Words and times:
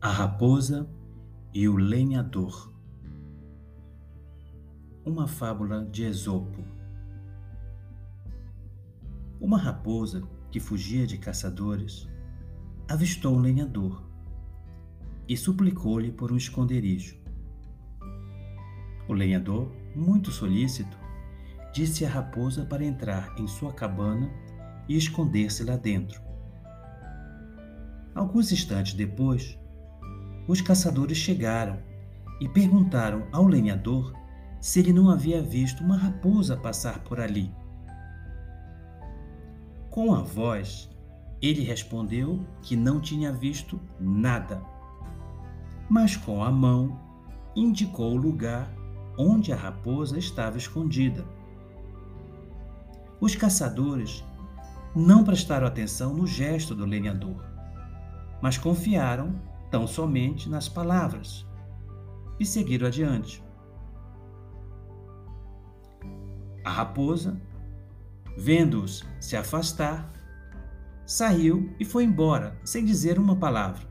A 0.00 0.08
raposa 0.08 0.88
e 1.54 1.68
o 1.68 1.76
lenhador. 1.76 2.72
Uma 5.04 5.28
fábula 5.28 5.84
de 5.84 6.04
Esopo. 6.04 6.64
Uma 9.40 9.58
raposa 9.58 10.22
que 10.50 10.58
fugia 10.58 11.06
de 11.06 11.18
caçadores 11.18 12.08
avistou 12.88 13.36
um 13.36 13.40
lenhador 13.40 14.02
e 15.28 15.36
suplicou-lhe 15.36 16.10
por 16.10 16.32
um 16.32 16.36
esconderijo. 16.36 17.16
O 19.08 19.12
lenhador, 19.12 19.70
muito 19.94 20.30
solícito, 20.30 20.96
disse 21.72 22.04
à 22.04 22.08
raposa 22.08 22.64
para 22.64 22.84
entrar 22.84 23.34
em 23.38 23.46
sua 23.46 23.72
cabana 23.72 24.30
e 24.92 24.96
esconder-se 24.98 25.64
lá 25.64 25.74
dentro. 25.74 26.20
Alguns 28.14 28.52
instantes 28.52 28.92
depois, 28.92 29.58
os 30.46 30.60
caçadores 30.60 31.16
chegaram 31.16 31.78
e 32.38 32.46
perguntaram 32.46 33.26
ao 33.32 33.46
lenhador 33.46 34.12
se 34.60 34.80
ele 34.80 34.92
não 34.92 35.08
havia 35.08 35.42
visto 35.42 35.82
uma 35.82 35.96
raposa 35.96 36.58
passar 36.58 36.98
por 37.04 37.18
ali. 37.18 37.50
Com 39.88 40.14
a 40.14 40.20
voz, 40.20 40.90
ele 41.40 41.62
respondeu 41.62 42.44
que 42.60 42.76
não 42.76 43.00
tinha 43.00 43.32
visto 43.32 43.80
nada, 43.98 44.62
mas 45.88 46.16
com 46.16 46.44
a 46.44 46.50
mão 46.50 47.00
indicou 47.56 48.12
o 48.12 48.16
lugar 48.16 48.70
onde 49.16 49.52
a 49.52 49.56
raposa 49.56 50.18
estava 50.18 50.58
escondida. 50.58 51.24
Os 53.20 53.34
caçadores 53.34 54.22
não 54.94 55.24
prestaram 55.24 55.66
atenção 55.66 56.12
no 56.12 56.26
gesto 56.26 56.74
do 56.74 56.84
lenhador, 56.84 57.42
mas 58.40 58.58
confiaram 58.58 59.34
tão 59.70 59.86
somente 59.86 60.48
nas 60.48 60.68
palavras 60.68 61.46
e 62.38 62.44
seguiram 62.44 62.86
adiante. 62.86 63.42
A 66.64 66.70
raposa, 66.70 67.40
vendo-os 68.36 69.04
se 69.20 69.36
afastar, 69.36 70.12
saiu 71.06 71.74
e 71.80 71.84
foi 71.84 72.04
embora 72.04 72.58
sem 72.64 72.84
dizer 72.84 73.18
uma 73.18 73.36
palavra. 73.36 73.90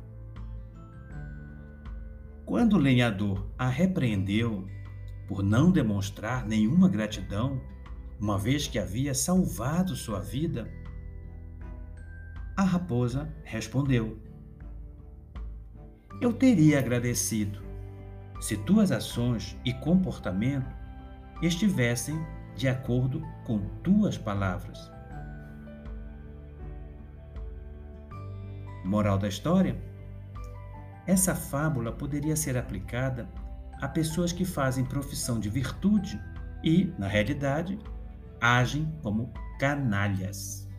Quando 2.45 2.73
o 2.73 2.79
lenhador 2.79 3.47
a 3.57 3.67
repreendeu 3.67 4.67
por 5.27 5.41
não 5.41 5.71
demonstrar 5.71 6.45
nenhuma 6.45 6.89
gratidão, 6.89 7.61
uma 8.19 8.37
vez 8.37 8.67
que 8.67 8.77
havia 8.77 9.13
salvado 9.13 9.95
sua 9.95 10.19
vida, 10.19 10.69
a 12.61 12.63
raposa 12.63 13.27
respondeu: 13.43 14.19
eu 16.21 16.31
teria 16.31 16.77
agradecido 16.77 17.59
se 18.39 18.55
tuas 18.55 18.91
ações 18.91 19.57
e 19.65 19.73
comportamento 19.73 20.71
estivessem 21.41 22.15
de 22.55 22.67
acordo 22.67 23.21
com 23.43 23.59
tuas 23.81 24.19
palavras. 24.19 24.91
Moral 28.85 29.17
da 29.17 29.27
história? 29.27 29.75
Essa 31.07 31.33
fábula 31.33 31.91
poderia 31.91 32.35
ser 32.35 32.55
aplicada 32.55 33.27
a 33.81 33.87
pessoas 33.87 34.31
que 34.31 34.45
fazem 34.45 34.85
profissão 34.85 35.39
de 35.39 35.49
virtude 35.49 36.21
e, 36.63 36.93
na 36.99 37.07
realidade, 37.07 37.79
agem 38.39 38.95
como 39.01 39.33
canalhas. 39.59 40.70